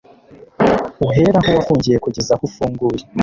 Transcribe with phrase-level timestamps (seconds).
[1.07, 3.03] uhere aho wafungiye kugeza aho ufunguye